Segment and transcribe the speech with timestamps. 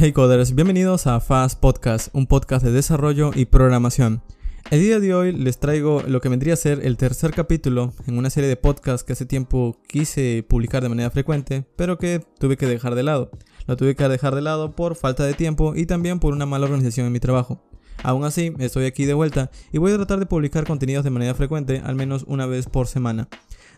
[0.00, 4.22] Hey coders, bienvenidos a Fast Podcast, un podcast de desarrollo y programación.
[4.70, 8.16] El día de hoy les traigo lo que vendría a ser el tercer capítulo en
[8.16, 12.56] una serie de podcasts que hace tiempo quise publicar de manera frecuente, pero que tuve
[12.56, 13.32] que dejar de lado.
[13.66, 16.66] Lo tuve que dejar de lado por falta de tiempo y también por una mala
[16.66, 17.60] organización en mi trabajo.
[18.04, 21.34] Aún así, estoy aquí de vuelta y voy a tratar de publicar contenidos de manera
[21.34, 23.28] frecuente, al menos una vez por semana.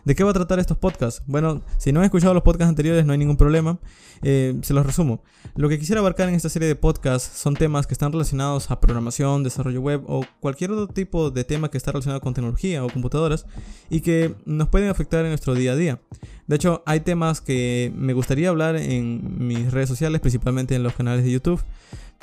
[0.05, 1.21] ¿De qué va a tratar estos podcasts?
[1.27, 3.79] Bueno, si no han escuchado los podcasts anteriores no hay ningún problema,
[4.23, 5.23] eh, se los resumo.
[5.55, 8.79] Lo que quisiera abarcar en esta serie de podcasts son temas que están relacionados a
[8.79, 12.89] programación, desarrollo web o cualquier otro tipo de tema que está relacionado con tecnología o
[12.89, 13.45] computadoras
[13.89, 16.01] y que nos pueden afectar en nuestro día a día.
[16.47, 20.93] De hecho, hay temas que me gustaría hablar en mis redes sociales, principalmente en los
[20.93, 21.61] canales de YouTube,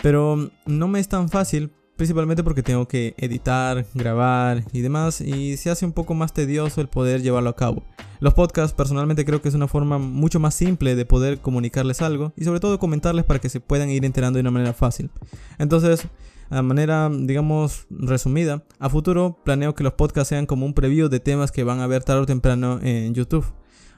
[0.02, 5.56] pero no me es tan fácil principalmente porque tengo que editar, grabar y demás, y
[5.56, 7.82] se hace un poco más tedioso el poder llevarlo a cabo.
[8.20, 12.32] Los podcasts personalmente creo que es una forma mucho más simple de poder comunicarles algo
[12.36, 15.10] y sobre todo comentarles para que se puedan ir enterando de una manera fácil.
[15.58, 16.06] Entonces,
[16.50, 21.18] a manera, digamos, resumida, a futuro planeo que los podcasts sean como un preview de
[21.18, 23.44] temas que van a ver tarde o temprano en YouTube.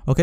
[0.07, 0.21] ¿Ok?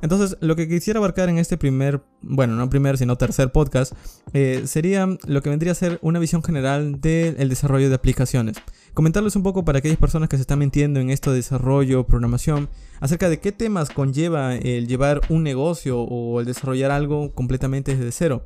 [0.00, 3.92] Entonces, lo que quisiera abarcar en este primer, bueno, no primer, sino tercer podcast,
[4.32, 8.56] eh, sería lo que vendría a ser una visión general del desarrollo de aplicaciones.
[8.94, 12.68] Comentarles un poco para aquellas personas que se están mintiendo en esto de desarrollo, programación,
[13.00, 18.12] acerca de qué temas conlleva el llevar un negocio o el desarrollar algo completamente desde
[18.12, 18.44] cero.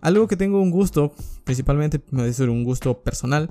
[0.00, 3.50] Algo que tengo un gusto, principalmente me va a decir un gusto personal,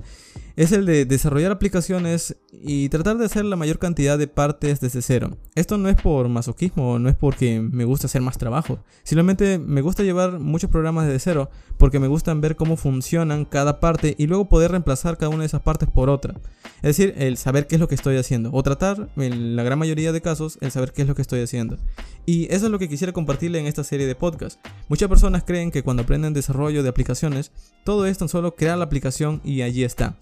[0.56, 5.02] es el de desarrollar aplicaciones y tratar de hacer la mayor cantidad de partes desde
[5.02, 5.36] cero.
[5.54, 9.80] Esto no es por masoquismo, no es porque me gusta hacer más trabajo, simplemente me
[9.80, 14.26] gusta llevar muchos programas desde cero porque me gustan ver cómo funcionan cada parte y
[14.26, 16.34] luego poder reemplazar cada una de esas partes por otra.
[16.76, 19.78] Es decir, el saber qué es lo que estoy haciendo o tratar, en la gran
[19.78, 21.78] mayoría de casos, el saber qué es lo que estoy haciendo.
[22.26, 24.64] Y eso es lo que quisiera compartirle en esta serie de podcast.
[24.88, 27.52] Muchas personas creen que cuando aprenden desarrollo de aplicaciones,
[27.84, 30.16] todo es tan solo crear la aplicación y allí está.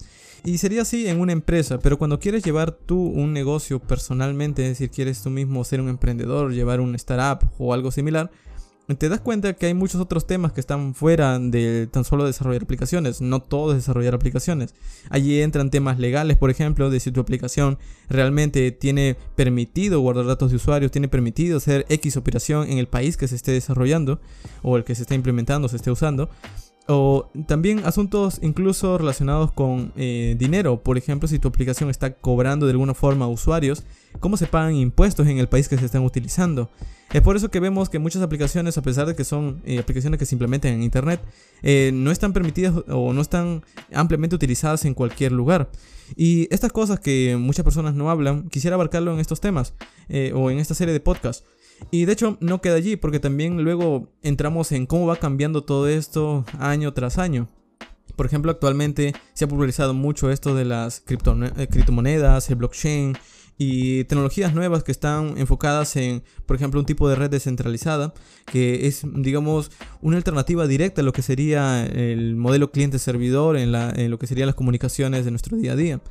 [0.45, 4.69] Y sería así en una empresa, pero cuando quieres llevar tú un negocio personalmente, es
[4.69, 8.29] decir, quieres tú mismo ser un emprendedor, llevar un startup o algo similar,
[8.97, 12.63] te das cuenta que hay muchos otros temas que están fuera de tan solo desarrollar
[12.63, 13.21] aplicaciones.
[13.21, 14.75] No todo es desarrollar aplicaciones.
[15.09, 17.77] Allí entran temas legales, por ejemplo, de si tu aplicación
[18.09, 23.15] realmente tiene permitido guardar datos de usuarios, tiene permitido hacer X operación en el país
[23.15, 24.19] que se esté desarrollando
[24.61, 26.29] o el que se esté implementando, se esté usando.
[26.87, 30.83] O también asuntos incluso relacionados con eh, dinero.
[30.83, 33.83] Por ejemplo, si tu aplicación está cobrando de alguna forma a usuarios,
[34.19, 36.69] cómo se pagan impuestos en el país que se están utilizando.
[37.13, 40.19] Es por eso que vemos que muchas aplicaciones, a pesar de que son eh, aplicaciones
[40.19, 41.21] que se implementan en Internet,
[41.61, 43.63] eh, no están permitidas o no están
[43.93, 45.69] ampliamente utilizadas en cualquier lugar.
[46.17, 49.73] Y estas cosas que muchas personas no hablan, quisiera abarcarlo en estos temas
[50.33, 51.45] o en esta serie de podcasts.
[51.91, 55.87] Y de hecho no queda allí porque también luego entramos en cómo va cambiando todo
[55.87, 57.47] esto año tras año.
[58.15, 63.17] Por ejemplo, actualmente se ha popularizado mucho esto de las eh, criptomonedas, el blockchain
[63.57, 68.13] y tecnologías nuevas que están enfocadas en, por ejemplo, un tipo de red descentralizada,
[68.45, 69.71] que es, digamos,
[70.01, 74.55] una alternativa directa a lo que sería el modelo cliente-servidor en, lo que serían las
[74.55, 76.01] comunicaciones de nuestro día a día.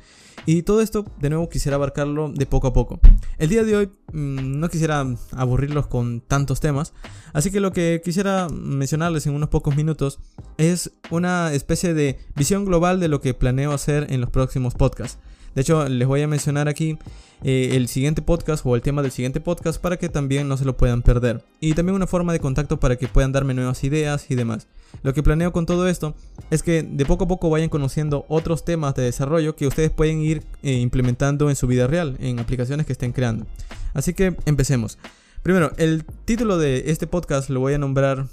[0.45, 2.99] Y todo esto, de nuevo, quisiera abarcarlo de poco a poco.
[3.37, 6.93] El día de hoy mm, no quisiera aburrirlos con tantos temas,
[7.33, 10.19] así que lo que quisiera mencionarles en unos pocos minutos
[10.57, 15.19] es una especie de visión global de lo que planeo hacer en los próximos podcasts.
[15.55, 16.97] De hecho, les voy a mencionar aquí
[17.43, 20.65] eh, el siguiente podcast o el tema del siguiente podcast para que también no se
[20.65, 21.43] lo puedan perder.
[21.59, 24.67] Y también una forma de contacto para que puedan darme nuevas ideas y demás.
[25.01, 26.15] Lo que planeo con todo esto
[26.51, 30.21] es que de poco a poco vayan conociendo otros temas de desarrollo que ustedes pueden
[30.21, 33.45] ir eh, implementando en su vida real, en aplicaciones que estén creando.
[33.93, 34.97] Así que empecemos.
[35.43, 38.27] Primero, el título de este podcast lo voy a nombrar,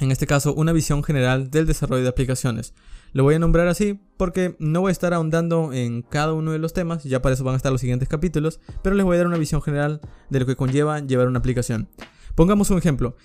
[0.00, 2.72] en este caso, una visión general del desarrollo de aplicaciones.
[3.12, 6.58] Lo voy a nombrar así porque no voy a estar ahondando en cada uno de
[6.58, 9.18] los temas, ya para eso van a estar los siguientes capítulos, pero les voy a
[9.18, 11.88] dar una visión general de lo que conlleva llevar una aplicación.
[12.34, 13.16] Pongamos un ejemplo.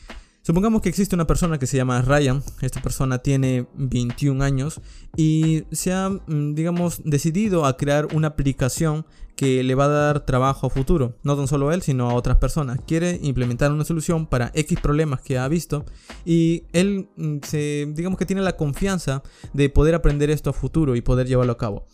[0.41, 4.79] Supongamos que existe una persona que se llama Ryan, esta persona tiene 21 años
[5.17, 10.25] y se ha, mm, digamos, decidido a crear una aplicación que le va a dar
[10.25, 12.79] trabajo a futuro, no tan solo a él, sino a otras personas.
[12.87, 15.85] Quiere implementar una solución para X problemas que ha visto
[16.25, 19.23] y él, mm, se, digamos que tiene la confianza
[19.53, 21.85] de poder aprender esto a futuro y poder llevarlo a cabo.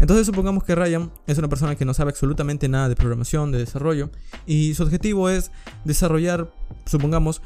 [0.00, 3.58] Entonces supongamos que Ryan es una persona que no sabe absolutamente nada de programación, de
[3.58, 4.10] desarrollo,
[4.46, 5.50] y su objetivo es
[5.84, 6.52] desarrollar,
[6.86, 7.42] supongamos,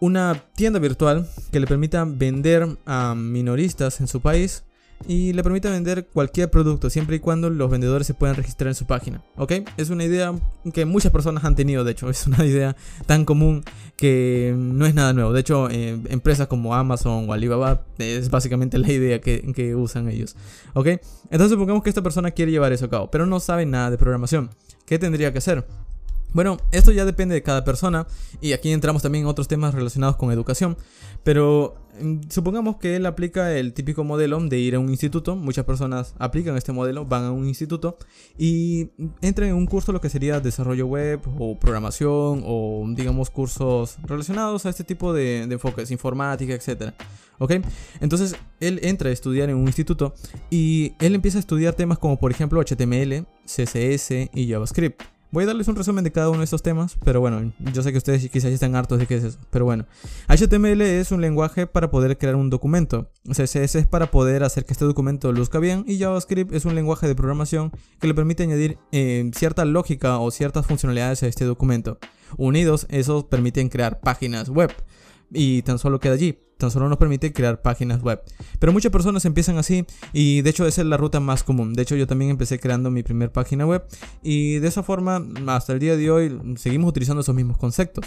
[0.00, 4.64] una tienda virtual que le permita vender a minoristas en su país
[5.06, 8.74] y le permite vender cualquier producto siempre y cuando los vendedores se puedan registrar en
[8.74, 9.22] su página.
[9.36, 9.52] ¿Ok?
[9.76, 10.34] Es una idea
[10.72, 12.76] que muchas personas han tenido, de hecho, es una idea
[13.06, 13.64] tan común
[13.96, 15.32] que no es nada nuevo.
[15.32, 19.42] De hecho, eh, empresas como Amazon o Alibaba es básicamente la idea que,
[19.76, 20.36] usan ellos.
[20.74, 20.86] ¿Ok?
[21.30, 23.98] Entonces supongamos que esta persona quiere llevar eso a cabo, pero no sabe nada de
[23.98, 24.50] programación.
[24.86, 25.64] ¿Qué tendría que hacer?
[26.32, 28.06] Bueno, esto ya depende de cada persona
[28.40, 30.78] y aquí entramos también en otros temas relacionados con educación,
[31.24, 35.66] pero mm, supongamos que él aplica el típico modelo de ir a un instituto, muchas
[35.66, 37.98] personas aplican este modelo, van a un instituto
[38.38, 43.98] y entran en un curso lo que sería desarrollo web o programación o digamos cursos
[44.02, 46.94] relacionados a este tipo de, enfoques, informática, etc.
[47.38, 47.56] ¿Ok?
[48.00, 50.14] Entonces él entra a estudiar en un instituto
[50.48, 55.11] y él empieza a estudiar temas como por ejemplo HTML, CSS y JavaScript.
[55.32, 57.90] Voy a darles un resumen de cada uno de estos temas, pero bueno, yo sé
[57.90, 59.86] que ustedes quizás están hartos de qué es eso, pero bueno.
[60.28, 64.74] HTML es un lenguaje para poder crear un documento, CSS es para poder hacer que
[64.74, 68.76] este documento luzca bien y JavaScript es un lenguaje de programación que le permite añadir
[68.92, 71.98] eh, cierta lógica o ciertas funcionalidades a este documento.
[72.36, 74.70] Unidos, esos permiten crear páginas web
[75.30, 76.41] y tan solo queda allí.
[76.62, 78.22] Tan solo nos permite crear páginas web.
[78.60, 81.74] Pero muchas personas empiezan así y de hecho esa es la ruta más común.
[81.74, 83.82] De hecho yo también empecé creando mi primer página web
[84.22, 88.04] y de esa forma hasta el día de hoy seguimos utilizando esos mismos conceptos.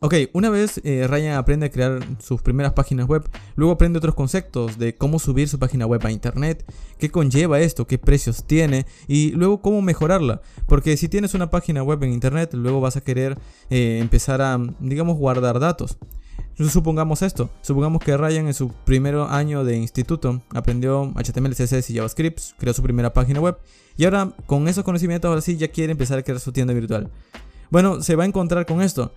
[0.00, 4.16] Ok, una vez eh, Ryan aprende a crear sus primeras páginas web, luego aprende otros
[4.16, 6.64] conceptos de cómo subir su página web a internet,
[6.98, 10.40] qué conlleva esto, qué precios tiene y luego cómo mejorarla.
[10.66, 13.38] Porque si tienes una página web en internet, luego vas a querer
[13.70, 15.96] eh, empezar a, digamos, guardar datos.
[16.56, 21.96] Supongamos esto, supongamos que Ryan en su primer año de instituto aprendió HTML, CSS y
[21.96, 23.56] JavaScript, creó su primera página web
[23.96, 27.10] y ahora con esos conocimientos ahora sí ya quiere empezar a crear su tienda virtual.
[27.70, 29.12] Bueno, se va a encontrar con esto.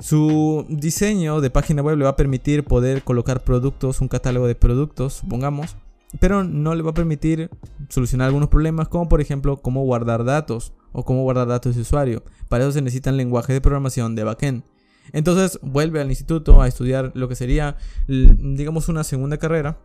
[0.00, 4.56] Su diseño de página web le va a permitir poder colocar productos, un catálogo de
[4.56, 5.76] productos, supongamos,
[6.18, 7.48] pero no le va a permitir
[7.90, 12.24] solucionar algunos problemas como por ejemplo cómo guardar datos o cómo guardar datos de usuario.
[12.48, 14.64] Para eso se necesita un lenguaje de programación de backend.
[15.12, 17.76] Entonces vuelve al instituto a estudiar lo que sería,
[18.06, 19.78] digamos, una segunda carrera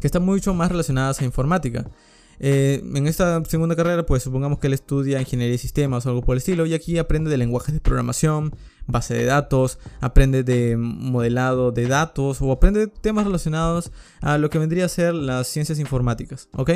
[0.00, 1.86] que está mucho más relacionada a informática.
[2.40, 6.22] Eh, en esta segunda carrera, pues supongamos que él estudia ingeniería de sistemas o algo
[6.22, 8.54] por el estilo, y aquí aprende de lenguajes de programación,
[8.86, 13.90] base de datos, aprende de modelado de datos o aprende temas relacionados
[14.20, 16.70] a lo que vendría a ser las ciencias informáticas, ¿ok?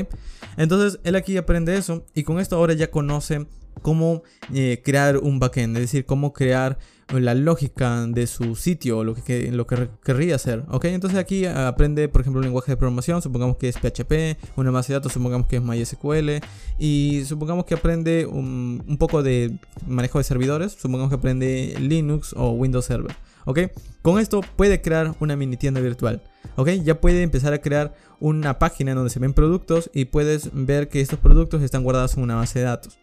[0.56, 3.46] Entonces él aquí aprende eso y con esto ahora ya conoce
[3.81, 6.79] cómo eh, crear un backend, es decir, cómo crear
[7.20, 10.64] la lógica de su sitio, lo que, lo que querría hacer.
[10.68, 10.86] ¿ok?
[10.86, 14.92] Entonces aquí aprende, por ejemplo, un lenguaje de programación, supongamos que es PHP, una base
[14.92, 16.44] de datos, supongamos que es MySQL,
[16.78, 19.52] y supongamos que aprende un, un poco de
[19.86, 23.14] manejo de servidores, supongamos que aprende Linux o Windows Server.
[23.44, 23.58] ¿ok?
[24.02, 26.22] Con esto puede crear una mini tienda virtual,
[26.56, 26.68] ¿ok?
[26.84, 31.00] Ya puede empezar a crear una página donde se ven productos y puedes ver que
[31.00, 32.98] estos productos están guardados en una base de datos,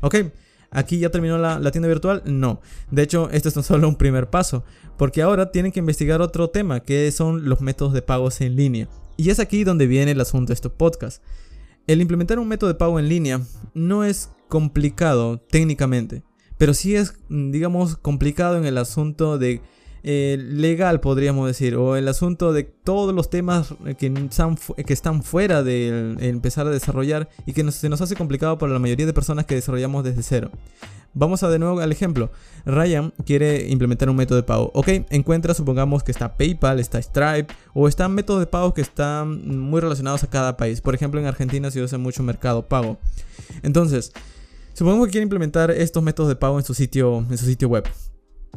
[0.00, 0.16] ¿ok?
[0.72, 2.22] ¿Aquí ya terminó la, tienda virtual?
[2.24, 2.60] No.
[2.90, 4.64] De hecho, esto es solo un primer paso,
[4.96, 8.88] porque ahora tienen que investigar otro tema, que son los métodos de pagos en línea.
[9.18, 11.20] Y es aquí donde viene el asunto de estos podcasts.
[11.86, 13.42] El implementar un método de pago en línea
[13.74, 16.22] no es complicado técnicamente,
[16.56, 19.60] pero sí es, digamos, complicado en el asunto de
[20.04, 25.22] eh, legal, podríamos decir, o el asunto de todos los temas que están, que están
[25.22, 29.12] fuera de empezar a desarrollar y que se nos hace complicado para la mayoría de
[29.12, 30.50] personas que desarrollamos desde cero.
[31.14, 32.30] Vamos a de nuevo al ejemplo.
[32.64, 34.70] Ryan quiere implementar un método de pago.
[34.74, 39.60] Ok, encuentra, supongamos que está PayPal, está Stripe, o están métodos de pago que están
[39.60, 40.80] muy relacionados a cada país.
[40.80, 42.98] Por ejemplo, en Argentina se usa mucho Mercado Pago.
[43.62, 44.12] Entonces,
[44.72, 47.84] supongamos que quiere implementar estos métodos de pago en su sitio, en su sitio web.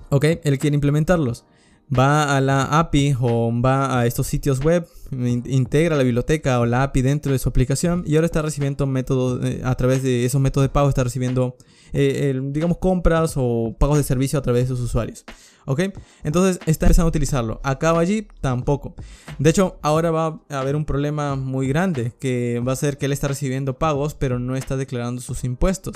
[0.09, 1.45] Ok, él quiere implementarlos.
[1.87, 6.81] Va a la API o va a estos sitios web, integra la biblioteca o la
[6.81, 10.41] API dentro de su aplicación y ahora está recibiendo métodos, eh, a través de esos
[10.41, 11.55] métodos de pago, está recibiendo,
[11.93, 15.25] eh, digamos, compras o pagos de servicio a través de sus usuarios.
[15.67, 15.81] ¿Ok?
[16.23, 17.59] Entonces está empezando a utilizarlo.
[17.63, 18.95] Acaba allí, tampoco.
[19.39, 23.07] De hecho, ahora va a haber un problema muy grande que va a ser que
[23.07, 25.95] él está recibiendo pagos, pero no está declarando sus impuestos.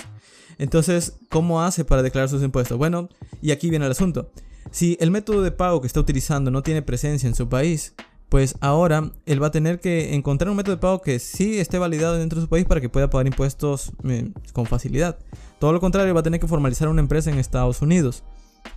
[0.58, 2.78] Entonces, ¿cómo hace para declarar sus impuestos?
[2.78, 3.10] Bueno,
[3.42, 4.32] y aquí viene el asunto.
[4.72, 7.94] Si el método de pago que está utilizando no tiene presencia en su país,
[8.30, 11.80] pues ahora él va a tener que encontrar un método de pago que sí esté
[11.80, 15.18] validado dentro de su país para que pueda pagar impuestos eh, con facilidad.
[15.60, 18.24] Todo lo contrario, va a tener que formalizar una empresa en Estados Unidos.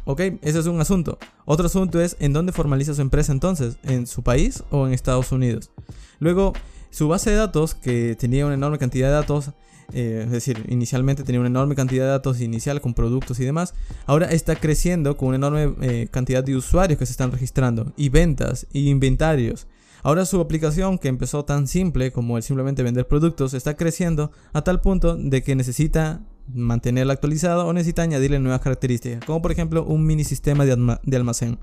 [0.04, 1.18] Ok, ese es un asunto.
[1.44, 5.30] Otro asunto es en dónde formaliza su empresa entonces, en su país o en Estados
[5.32, 5.70] Unidos.
[6.18, 6.54] Luego,
[6.90, 9.50] su base de datos, que tenía una enorme cantidad de datos,
[9.94, 13.74] eh, es decir, inicialmente tenía una enorme cantidad de datos inicial con productos y demás,
[14.06, 18.08] ahora está creciendo con una enorme eh, cantidad de usuarios que se están registrando y
[18.08, 19.66] ventas y inventarios.
[20.04, 24.62] Ahora su aplicación, que empezó tan simple como el simplemente vender productos, está creciendo a
[24.62, 26.22] tal punto de que necesita
[26.52, 31.58] mantenerla actualizada o necesita añadirle nuevas características, como por ejemplo un mini sistema de, almacén.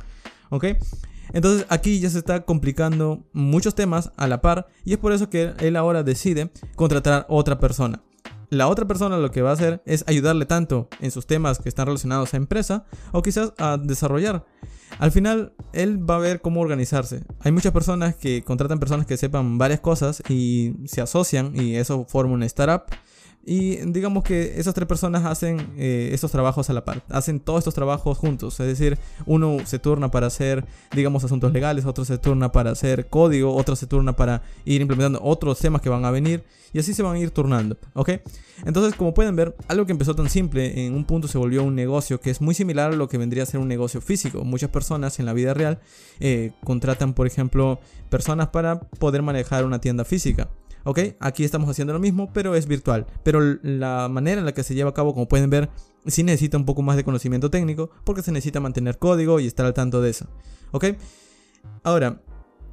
[0.49, 0.65] ¿Ok?
[1.33, 5.29] Entonces aquí ya se está complicando muchos temas a la par y es por eso
[5.29, 8.01] que él ahora decide contratar otra persona.
[8.49, 11.69] La otra persona lo que va a hacer es ayudarle tanto en sus temas que
[11.69, 14.43] están relacionados a empresa o quizás a desarrollar.
[14.97, 17.23] Al final, él va a ver cómo organizarse.
[17.41, 22.05] Hay muchas personas que contratan personas que sepan varias cosas y se asocian y eso
[22.05, 22.85] forma una startup.
[23.45, 27.59] Y digamos que esas tres personas hacen eh, estos trabajos a la par, hacen todos
[27.59, 28.59] estos trabajos juntos.
[28.59, 33.07] Es decir, uno se turna para hacer, digamos, asuntos legales, otro se turna para hacer
[33.07, 36.43] código, otro se turna para ir implementando otros temas que van a venir
[36.73, 38.09] y así se van a ir turnando, ¿ok?
[38.65, 41.75] Entonces, como pueden ver, algo que empezó tan simple en un punto se volvió un
[41.75, 44.43] negocio que es muy similar a lo que vendría a ser un negocio físico.
[44.43, 45.79] Muchas personas en la vida real
[46.19, 47.79] eh, contratan, por ejemplo,
[48.09, 50.49] personas para poder manejar una tienda física.
[50.83, 50.99] ¿Ok?
[51.19, 53.05] Aquí estamos haciendo lo mismo, pero es virtual.
[53.23, 55.69] Pero la manera en la que se lleva a cabo, como pueden ver,
[56.05, 59.65] sí necesita un poco más de conocimiento técnico, porque se necesita mantener código y estar
[59.65, 60.27] al tanto de eso.
[60.71, 60.85] ¿Ok?
[61.83, 62.21] Ahora,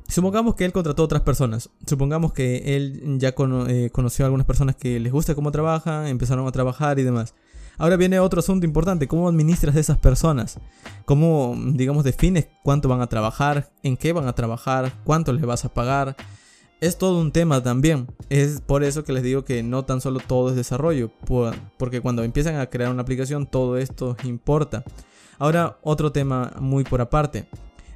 [0.09, 1.71] Supongamos que él contrató a otras personas.
[1.85, 3.35] Supongamos que él ya
[3.69, 7.35] eh, conoció a algunas personas que les gusta cómo trabajan, empezaron a trabajar y demás.
[7.79, 10.59] Ahora viene otro asunto importante, ¿cómo administras a esas personas?
[11.05, 15.65] ¿Cómo, digamos, defines cuánto van a trabajar, en qué van a trabajar, cuánto les vas
[15.67, 16.17] a pagar?
[16.81, 18.07] Es todo un tema también.
[18.29, 21.11] Es por eso que les digo que no tan solo todo es desarrollo,
[21.79, 24.85] porque cuando empiezan a crear una aplicación todo esto importa.
[25.39, 27.47] Ahora otro tema muy por aparte.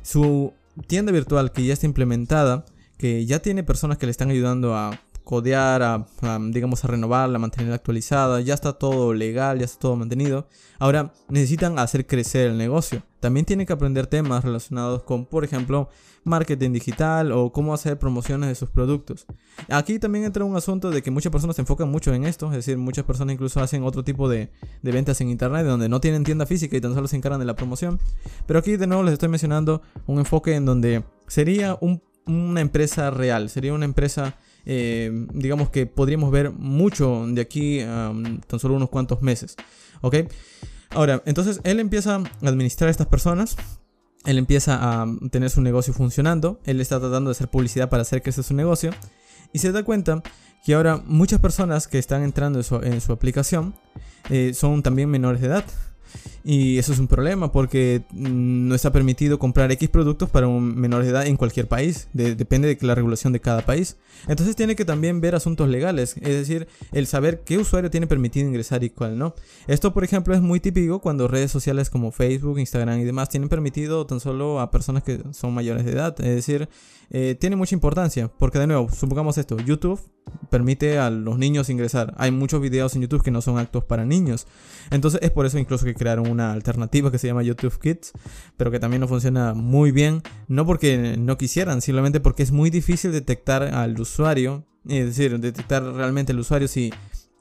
[0.03, 0.53] Su
[0.87, 2.65] tienda virtual que ya está implementada,
[2.97, 6.07] que ya tiene personas que le están ayudando a codear, a,
[6.51, 10.49] digamos a renovarla, a mantenerla actualizada, ya está todo legal, ya está todo mantenido.
[10.79, 13.03] Ahora necesitan hacer crecer el negocio.
[13.21, 15.89] También tienen que aprender temas relacionados con, por ejemplo,
[16.25, 19.27] marketing digital o cómo hacer promociones de sus productos.
[19.69, 22.57] Aquí también entra un asunto de que muchas personas se enfocan mucho en esto, es
[22.57, 24.51] decir, muchas personas incluso hacen otro tipo de,
[24.83, 27.47] de ventas en internet donde no tienen tienda física y tan solo se encargan de
[27.47, 28.01] la promoción.
[28.47, 31.79] Pero aquí de nuevo les estoy mencionando un enfoque en donde sería
[32.27, 34.37] una empresa real, sería una empresa
[34.67, 38.13] eh, digamos que podríamos ver mucho de aquí a
[38.47, 39.57] tan solo unos cuantos meses.
[40.01, 40.17] ¿Ok?
[40.91, 43.57] Ahora, entonces él empieza a administrar a estas personas.
[44.25, 46.61] Él empieza a tener su negocio funcionando.
[46.65, 48.93] Él está tratando de hacer publicidad para hacer crecer su negocio.
[49.53, 50.23] Y se da cuenta
[50.65, 53.75] que ahora muchas personas que están entrando en su, aplicación
[54.29, 55.65] eh, son también menores de edad.
[56.43, 60.75] Y eso es un problema porque mm, no está permitido comprar X productos para un
[60.75, 62.09] menor de edad en cualquier país.
[62.13, 63.97] depende de la regulación de cada país.
[64.29, 68.47] Entonces tiene que también ver asuntos legales, es decir, el saber qué usuario tiene permitido
[68.47, 69.35] ingresar y cuál no.
[69.67, 73.49] Esto, por ejemplo, es muy típico cuando redes sociales como Facebook, Instagram y demás tienen
[73.49, 76.15] permitido tan solo a personas que son mayores de edad.
[76.21, 76.69] Es decir,
[77.11, 80.01] eh, tiene mucha importancia porque de nuevo, supongamos esto, YouTube
[80.51, 82.15] permite a los niños ingresar.
[82.17, 84.47] Hay muchos videos en YouTube que no son actos para niños.
[84.91, 88.13] Entonces es por eso incluso que crearon una alternativa que se llama YouTube Kids,
[88.57, 90.23] pero que también no funciona muy bien.
[90.49, 94.65] No porque no quisieran, simplemente porque es muy difícil detectar al usuario.
[94.89, 96.91] Es decir, detectar realmente el usuario si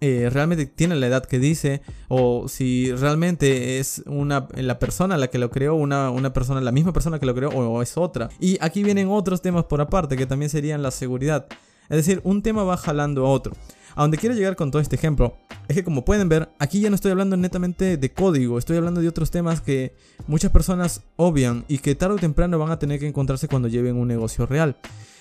[0.01, 5.27] eh, realmente tiene la edad que dice o si realmente es una la persona la
[5.27, 8.29] que lo creó una, una persona la misma persona que lo creó o es otra
[8.39, 11.48] y aquí vienen otros temas por aparte que también serían la seguridad
[11.89, 13.53] es decir, un tema va jalando a otro.
[13.96, 15.36] A donde quiero llegar con todo este ejemplo
[15.67, 19.01] es que como pueden ver, aquí ya no estoy hablando netamente de código, estoy hablando
[19.01, 19.93] de otros temas que
[20.27, 23.98] muchas personas obvian y que tarde o temprano van a tener que encontrarse cuando lleven
[23.98, 24.77] un negocio real.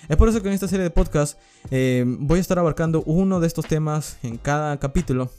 [0.07, 1.37] Es por eso que en esta serie de podcast
[1.71, 5.29] eh, voy a estar abarcando uno de estos temas en cada capítulo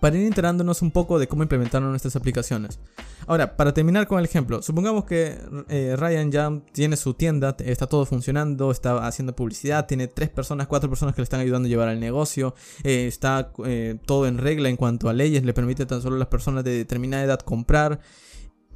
[0.00, 2.80] para ir enterándonos un poco de cómo implementaron nuestras aplicaciones.
[3.26, 5.38] Ahora, para terminar con el ejemplo, supongamos que
[5.68, 10.66] eh, Ryan ya tiene su tienda, está todo funcionando, está haciendo publicidad, tiene tres personas,
[10.66, 14.38] cuatro personas que le están ayudando a llevar el negocio, eh, está eh, todo en
[14.38, 17.40] regla en cuanto a leyes, le permite tan solo a las personas de determinada edad
[17.40, 18.00] comprar.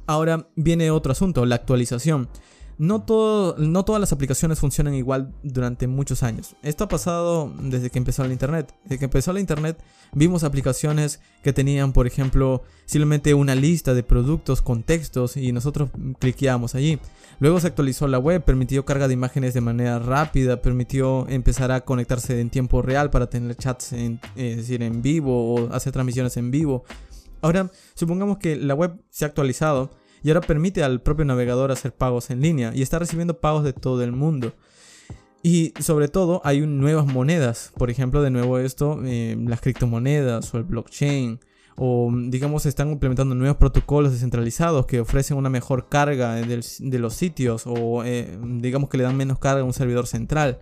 [0.07, 2.29] Ahora viene otro asunto, la actualización
[2.77, 6.55] no, todo, no todas las aplicaciones funcionan igual durante muchos años.
[6.61, 8.73] Esto ha pasado desde que empezó el Internet.
[8.83, 9.81] Desde que empezó el Internet
[10.13, 15.89] vimos aplicaciones que tenían, por ejemplo, simplemente una lista de productos con textos y nosotros
[16.19, 16.99] cliqueábamos allí.
[17.39, 21.81] Luego se actualizó la web, permitió carga de imágenes de manera rápida, permitió empezar a
[21.81, 23.93] conectarse en tiempo real para tener chats
[24.35, 26.83] decir, en vivo o hacer transmisiones en vivo.
[27.41, 29.91] Ahora, supongamos que la web se ha actualizado
[30.25, 33.73] y ahora permite al propio navegador hacer pagos en línea y está recibiendo pagos de
[33.73, 34.55] todo el mundo.
[35.43, 40.57] Y sobre todo hay nuevas monedas, por ejemplo, de nuevo esto, eh, las criptomonedas o
[40.57, 41.39] el blockchain
[41.77, 47.13] o digamos se están implementando nuevos protocolos descentralizados que ofrecen una mejor carga de los
[47.13, 50.57] sitios o eh, digamos que le dan menos carga a un servidor central.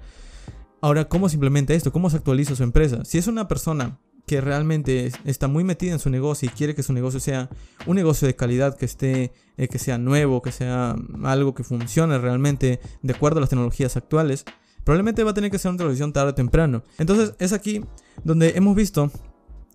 [0.82, 1.94] Ahora, ¿cómo se implementa esto?
[1.94, 3.06] ¿Cómo se actualiza su empresa?
[3.06, 6.84] Si es una persona que realmente está muy metida en su negocio y quiere que
[6.84, 7.50] su negocio sea
[7.86, 12.18] un negocio de calidad, que esté, eh, que sea nuevo, que sea algo que funcione
[12.18, 14.46] realmente de acuerdo a las tecnologías actuales,
[14.84, 16.84] probablemente va a tener que ser una transición tarde o temprano.
[16.98, 17.82] Entonces es aquí
[18.24, 19.12] donde hemos visto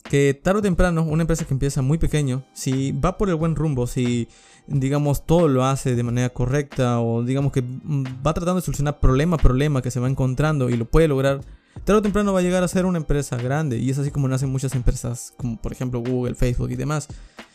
[0.09, 3.55] que tarde o temprano una empresa que empieza muy pequeño, si va por el buen
[3.55, 4.29] rumbo, si
[4.67, 9.01] digamos todo lo hace de manera correcta o digamos que mm, va tratando de solucionar
[9.01, 11.41] problema a problema que se va encontrando y lo puede lograr,
[11.85, 14.29] tarde o temprano va a llegar a ser una empresa grande y es así como
[14.29, 17.09] nacen muchas empresas como por ejemplo Google, Facebook y demás.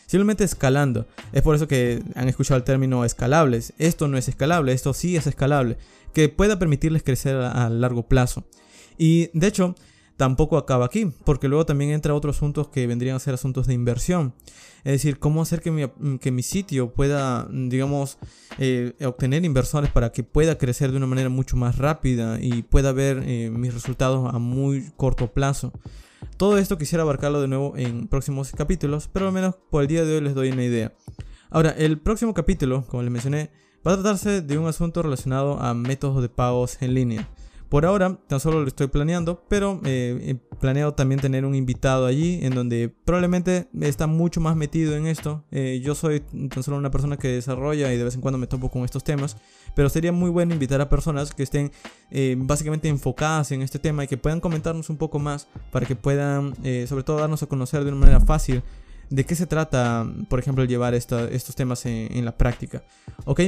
[0.06, 1.06] Simplemente escalando.
[1.32, 3.72] Es por eso que han escuchado el término escalables.
[3.78, 5.78] Esto no es escalable, esto sí es escalable.
[6.12, 8.44] Que pueda permitirles crecer a largo plazo.
[8.98, 9.74] Y de hecho,
[10.16, 13.74] tampoco acaba aquí, porque luego también entra otros asuntos que vendrían a ser asuntos de
[13.74, 14.34] inversión.
[14.84, 18.18] Es decir, cómo hacer que mi, sitio pueda, digamos,
[18.58, 22.92] eh, obtener inversores para que pueda crecer de una manera mucho más rápida y pueda
[22.92, 25.72] ver eh, mis resultados a muy corto plazo.
[26.36, 30.04] Todo esto quisiera abarcarlo de nuevo en próximos capítulos, pero al menos por el día
[30.04, 30.92] de hoy les doy una idea.
[31.50, 33.50] Ahora, el próximo capítulo, como les mencioné,
[33.86, 37.28] va a tratarse de un asunto relacionado a métodos de pagos en línea.
[37.74, 42.06] Por ahora, tan solo lo estoy planeando, pero eh, he planeado también tener un invitado
[42.06, 45.42] allí en donde probablemente está mucho más metido en esto.
[45.50, 48.46] Eh, yo soy tan solo una persona que desarrolla y de vez en cuando me
[48.46, 49.36] topo con estos temas,
[49.74, 51.72] pero sería muy bueno invitar a personas que estén
[52.12, 55.96] eh, básicamente enfocadas en este tema y que puedan comentarnos un poco más para que
[55.96, 56.54] puedan,
[56.86, 58.62] sobre todo, darnos a conocer de una manera fácil
[59.10, 62.82] de qué se trata, por ejemplo, llevar estos temas en, la práctica.
[63.24, 63.40] ¿Ok?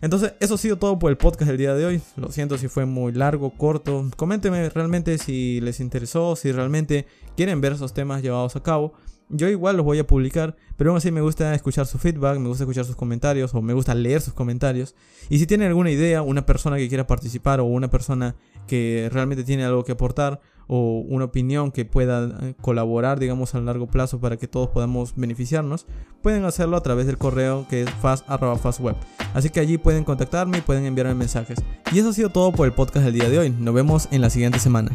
[0.00, 2.02] Entonces, eso ha sido todo por el podcast del día de hoy.
[2.16, 4.08] Lo siento si fue muy largo, corto.
[4.16, 8.94] Coméntenme realmente si les interesó, si realmente quieren ver esos temas llevados a cabo.
[9.28, 12.48] Yo igual los voy a publicar, pero aún así me gusta escuchar su feedback, me
[12.48, 14.94] gusta escuchar sus comentarios o me gusta leer sus comentarios.
[15.28, 18.36] Y si tienen alguna idea, una persona que quiera participar o una persona
[18.68, 23.60] que realmente tiene algo que aportar o una opinión que pueda eh, colaborar, digamos, a
[23.60, 25.86] largo plazo para que todos podamos beneficiarnos,
[26.22, 28.96] pueden hacerlo a través del correo que es fast.fastweb.
[29.34, 31.58] Así que allí pueden contactarme y pueden enviarme mensajes.
[31.92, 33.50] Y eso ha sido todo por el podcast del día de hoy.
[33.50, 34.90] Nos vemos en la siguiente semana.